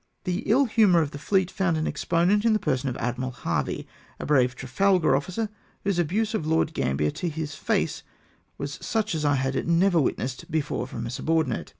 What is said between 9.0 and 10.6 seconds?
as I had never before witnessed